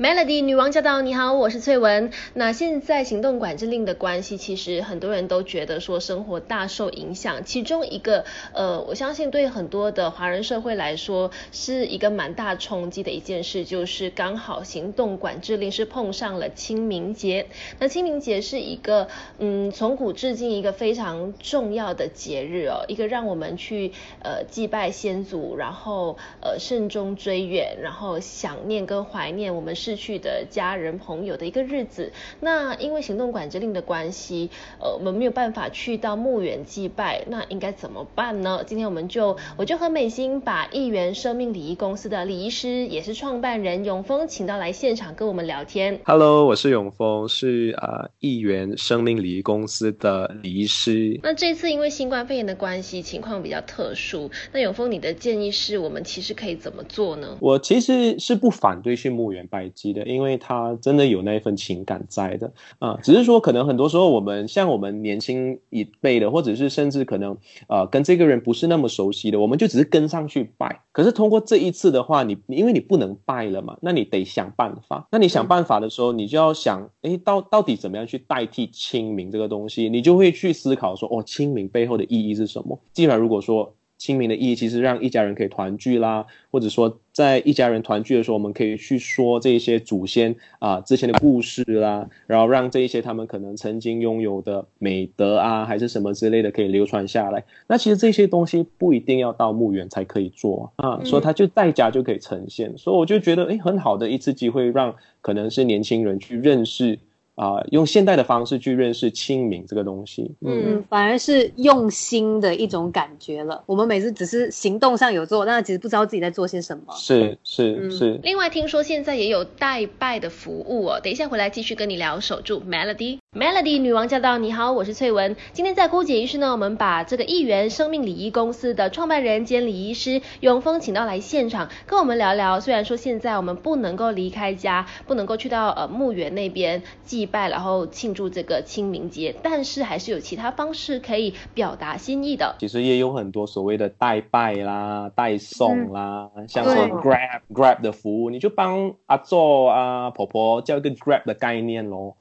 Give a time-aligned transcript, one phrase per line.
[0.00, 1.02] Melody 女王驾到！
[1.02, 2.10] 你好，我是翠文。
[2.32, 7.44] 那现在行动管制令的关系，其实很多人都觉得说生活大受影响。
[7.44, 8.24] 其中一个
[8.54, 17.48] 呃，我相信对很多的华人社会来说，是一个蛮大冲击的一件事，就是刚好行动管制令是碰上了清明节。
[17.78, 23.92] 那清明节是一个嗯，从古至今一个非常重要的节日哦，一个让我们去
[24.22, 29.89] 呃祭拜先祖，然后呃慎终追远，然后想念跟怀念我们是。
[29.90, 38.62] 逝去的家人朋友的一个日子，那因为行动管制令的关系，呃，我们没有办法去到墓园祭拜，那应该怎么办呢？
[38.64, 45.98] 今天我们就我就和美心把亿元生命礼仪公司的礼仪师，也是创办人永峰，请到来现场跟我们聊天。
[46.04, 51.18] Hello，我是永峰，是啊亿元生命礼仪公司的礼仪师。
[51.24, 57.36] 那这次因为新冠肺炎的关系，情况比较特殊，那永峰你的建议是我们其实可以怎么做呢？
[57.40, 59.68] 我其实是不反对去墓园拜。
[59.92, 67.36] 的，因为他真的有那一份情感在的啊，只是说可能很多时候我们像我们年轻一辈的，或者是甚至可能
[67.68, 70.82] 呃跟这个人不是那么熟悉的，我们就只是跟上去拜。
[70.92, 75.08] 可是通过这一次的话，你因为你不能拜了嘛，那你得想办法。
[75.10, 79.88] 那你想办法的时候，你就要想，哎，到到底怎么样去代替清明这个东西？
[79.88, 82.78] 你就会去思考说，哦，清明背后的意义是什么？
[82.92, 83.74] 既然如果说。
[84.00, 97.44] 清明的意义其实让一家人可以团聚啦，或者说在一家人团聚的时候，我们可以去说这些祖先啊之前的故事啦，然后让这一些他们可能曾经拥有的美德啊，还是什么之类的可以流传下来。
[97.66, 102.78] 那其实这些东西不一定要到墓园才可以做啊，所以它就在家就可以呈现。
[102.78, 106.98] 所以我就觉得，哎，很好的一次机会，让可能是年轻人去认识。
[107.34, 113.62] 啊，用现代的方式去认识清明这个东西，嗯，反而是用心的一种感觉了。
[113.66, 116.92] 我们每次只是行动上有做，但其实不知道自己在做些什么。
[116.94, 118.20] 是是是。
[118.22, 121.00] 另外，听说现在也有代拜的服务哦。
[121.00, 122.18] 等一下回来继续跟你聊。
[122.20, 123.19] 守住 Melody。
[123.32, 124.38] Melody 女王驾到！
[124.38, 125.36] 你好，我是翠文。
[125.52, 132.58] 今天在姑姐仪式呢，我们把这个亿元生命礼仪公司的创办人兼礼仪师永峰请到来现场，跟我们聊聊。
[132.58, 142.56] 虽然说现在我们不能够离开家，不能够去到呃墓园那边祭拜，然后庆祝这个清明节，但是还是有其他方式可以表达心意的。
[142.58, 152.16] 其实也有很多所谓的代拜啦、代送啦，像说 Grab Grab 的服务，你就帮阿做啊婆婆叫一个 Grab 的概念咯。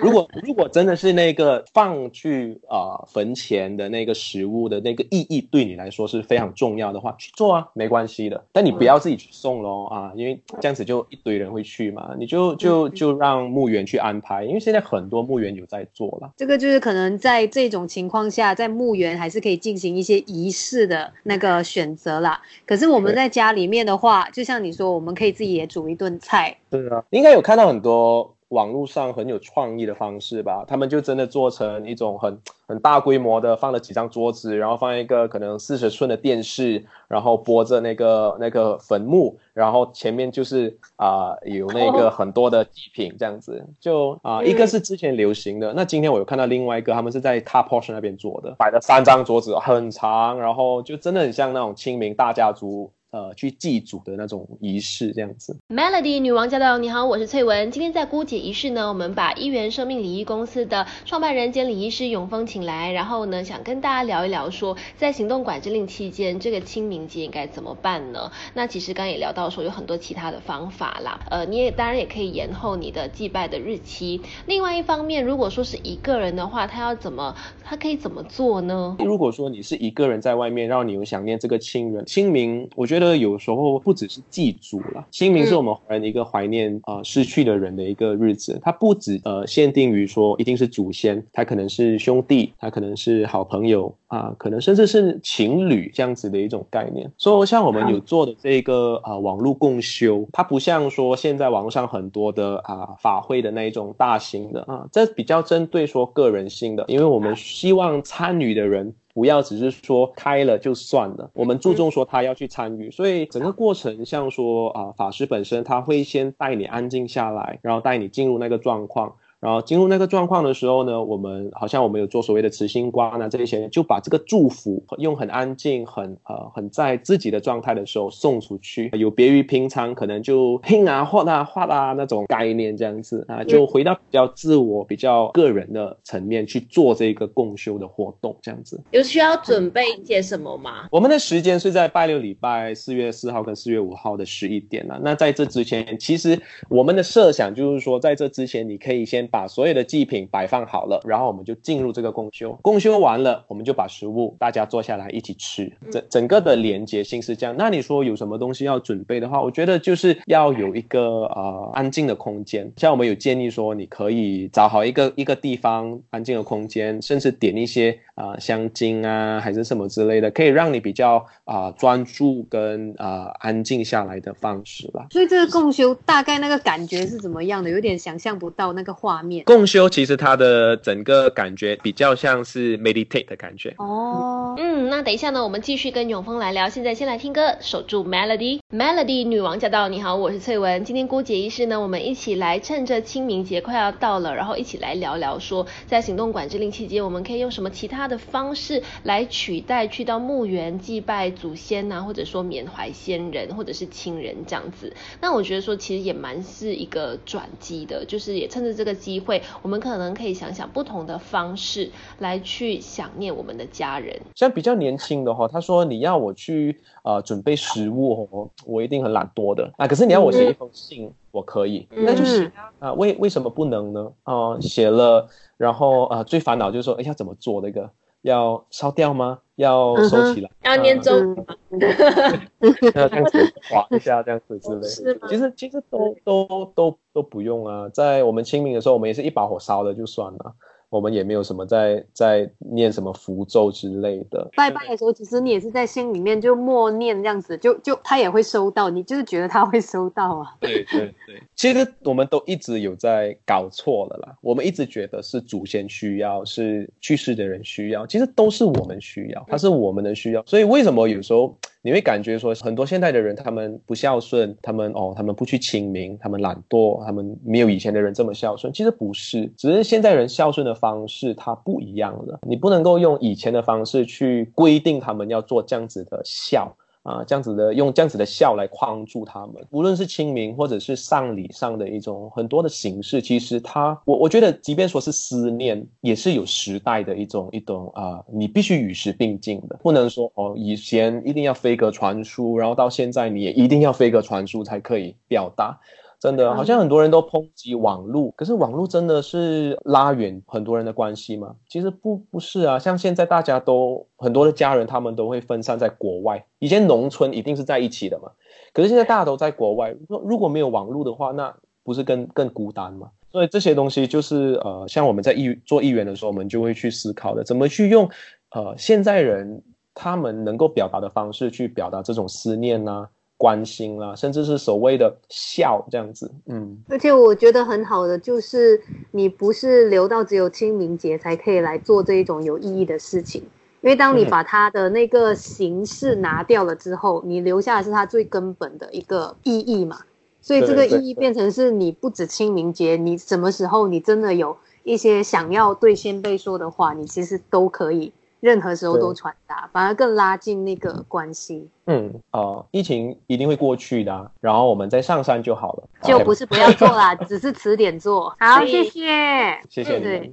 [0.00, 8.44] 如果 如果真的是那个放去啊坟前的那个食物的那个意义对你来说是非常重要的话，去做啊，没关系的。
[8.52, 12.14] 但你不要自己去送喽啊，因为这样子就一堆人会去嘛。
[12.18, 16.30] 你就就就让墓园去安排，因为现在很多墓园有在做了。
[16.36, 22.40] 这个就是可能在这种情况下，在墓园还是可以进行一些仪式的那个选择啦。
[22.66, 26.56] 可是我们在家里面的话，就像你说，我们可以自己也煮一顿菜。
[26.70, 28.34] 对啊，应该有看到很多。
[28.52, 52.92] 网络上很有创意的方式吧，他们就真的做成一种很很大规模的，放了几张桌子，然后放一个可能四十寸的电视，然后播着那个那个坟墓，然后前面就是啊有那个很多的祭品这样子，就啊一个是之前流行的，那今天我有看到另外一个，他们是在 Top Portion 那边做的，摆了三张桌子很长，然后就真的很像那种清明大家族。
[53.12, 55.54] 呃，去祭祖的那种仪式这样子。
[55.68, 56.78] Melody 女王驾到！
[56.78, 57.70] 你好，我是翠文。
[57.70, 68.32] 今天在姑姐仪式呢，我们把一元生命礼仪公司的创办人兼礼仪师永峰请来，然后呢，想跟大家聊一聊，说在行动管制令期间，这个清明节应该怎么办呢？
[68.54, 71.20] 那其实刚也聊到说有很多其他的方法啦。
[71.28, 74.22] 呃，你也当然也可以延后你的祭拜的日期。
[74.46, 78.96] 另外一方面，如果说是一个人的话，他要怎么，他可以怎么做呢？
[79.00, 83.01] 如果说你是一个人在外面，然后你有想念这个亲人，清明，我觉得。
[83.16, 88.58] 有时候不只是祭祖了，清明是我们华人一个怀念啊失去的人的一个日子。
[88.62, 97.10] 它不止呃限定于说一定是祖先，它可能是兄弟，它可能是好朋友啊，可能甚至是情侣这样子的一种概念。
[97.18, 108.94] 所以像我们有做的这个啊网络共修，它不像说现在网络上很多的啊法会的那一种大型的啊，这比较针对说个人性的，因为我们希望参与的人。
[109.14, 119.16] 不要只是说开了就算了，我们注重说他要去参与，所以整个过程像说啊，法师本身他会先带你安静下来，然后带你进入那个状况。
[119.42, 138.80] 然后进入那个状况的时候呢，我们好像我们有做所谓的慈心观啊，这些就把这个祝福用很安静、很呃很在自己的状态的时候送出去，有别于平常可能就拼啊、画啊、画啊那种概念这样子啊，就回到比较自我、比较个人的层面去做这个共修的活动这样子。
[138.92, 140.86] 有需要准备一些什么吗？
[140.92, 145.00] 我们的时间是在拜六礼拜四月四号跟四月五号的十一点啊。
[145.02, 152.56] 那在这之前，其实我们的设想就是说，在这之前你可以先把所有的祭品摆放好了，然后我们就进入这个共修。
[152.62, 155.72] 共修完了，我们就把食物大家坐下来一起吃。
[155.90, 157.56] 整整个的连接性是这样。
[157.58, 162.70] 那你说有什么东西要准备的话，我觉得就是要有一个呃安静的空间。
[162.76, 175.06] 像我们有建议说，你可以找好一个一个地方安静的空间，甚至点一些啊香精啊还是什么之类的，可以让你比较啊专注跟啊安静下来的方式啦。
[175.10, 177.70] 所以这个共修大概那个感觉是怎么样的？
[177.70, 179.44] 有点想象不到那个画面。
[179.44, 183.74] 共修其实它的整个感觉比较像是 meditate 的感觉。
[183.78, 186.68] 哦，嗯，那等一下呢，我们继续跟永峰来聊。
[186.68, 189.88] 现在先来听歌，守住 melody，melody 女王驾到！
[189.88, 190.84] 你好，我是翠文。
[190.84, 204.92] 今天姑姐医师呢，我们一起来趁着清明节快要到了，然后一起来聊聊说，在行动管制令期间，我们可以用什么其他的方式来取代去到墓园祭拜祖先呐、或者说缅怀先人或者是亲人这样子。
[205.20, 214.20] 那我觉得说，其实也蛮是一个转机的，就是也趁着这个机会，我们可能可以想想不同的方式来去想念我们的家人。
[214.34, 219.86] 像比较年轻的话，他说你要我去呃准备食物哦，我一定很懒惰的啊。
[219.86, 222.88] 可是你要我写一封信，我可以，那就是啊。
[222.88, 224.12] 啊为为什么不能呢？
[224.24, 227.90] 啊、写了，然后啊、最烦恼就是说，哎要怎么做那个？
[228.22, 229.40] 要烧掉吗？
[229.62, 230.50] 要收起来？
[230.64, 231.44] 要念咒嗯语吗？
[232.94, 233.38] 要这样子
[233.70, 235.18] 划一下，这样子之类。
[235.28, 240.52] 其实其实都都都都不用啊，在我们清明的时候，我们也是一把火烧了就算了，
[240.92, 244.46] 我们也没有什么在在念什么符咒之类的。
[244.54, 250.54] 拜拜的时候，其实你也是在心里面就默念这样子，就就他也会收到，你就是觉得他会收到啊。
[250.60, 254.36] 对对对， 其实我们都一直有在搞错了啦。
[254.42, 260.44] 我们一直觉得是祖先需要，是去世的人需要，其实都是我们需要，它是我们的需要。
[260.44, 268.72] 所以为什么有时候你会感觉说很多现代的人他们不孝顺，他们哦他们不去清明，他们懒惰，他们没有以前的人这么孝顺？
[268.72, 272.38] 其实不是，只是现在人孝顺的方式它不一样了。
[272.46, 276.72] 你不能够用以前的方式去规定他们要做这样子的孝。
[277.02, 295.78] 啊，这样子的用这样子的笑来框住他们，无论是清明或者是丧礼上的一种很多的形式，其实它我我觉得，即便说是思念，也是有时代的一种一种啊、你必须与时并进的，不能说哦，以前一定要飞鸽传书，然后到现在你也一定要飞鸽传书才可以表达。
[296.22, 301.52] 真的，好像很多人都抨击网络，可是网络真的是拉远很多人的关系吗？
[301.68, 306.46] 其实不不是啊，像现在大家都很多的家人，他们都会分散在国外。
[306.60, 308.30] 以前农村一定是在一起的嘛，
[308.72, 309.90] 可是现在大家都在国外。
[310.08, 311.52] 如果如果没有网络的话，那
[311.82, 313.10] 不是更更孤单吗？
[313.32, 318.08] 所以这些东西就是呃，像我们在议做议员的时候，我们就会去思考的，怎么去用
[318.52, 319.60] 呃现在人
[319.92, 323.08] 他们能够表达的方式去表达这种思念呐、
[323.42, 328.80] 关心啦、甚至是所谓的笑这样子，嗯，而且我觉得很好的就是，
[329.10, 333.42] 你不是留到只有清明节才可以来做这一种有意义的事情，
[333.80, 334.30] 因为当你嗯。
[334.30, 339.98] 把它的那个形式拿掉了之后，你留下的是它最根本的一个意义嘛。
[340.40, 345.96] 所以这个意义变成是你不止清明节，你什么时候你真的有一些想要对。
[345.96, 351.70] 先辈说的话，你其实都可以，任何时候都传达，反而更拉近那个关系。
[351.86, 355.84] 嗯，呃，疫情一定会过去的啊、然后我们再上山就好了。
[356.02, 358.34] 就不是不要做啦， 只是迟点做。
[358.40, 359.60] 好，谢谢。
[359.70, 360.28] 谢谢你。